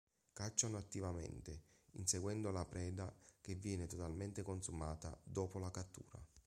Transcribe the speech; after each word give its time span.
Cacciano 0.33 0.77
attivamente, 0.77 1.61
inseguendo 1.91 2.49
la 2.49 2.65
preda 2.65 3.13
che 3.39 3.53
viene 3.53 3.85
totalmente 3.85 4.41
consumata 4.41 5.15
dopo 5.23 5.59
la 5.59 5.69
cattura. 5.69 6.17